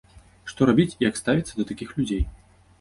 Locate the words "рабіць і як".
0.69-1.21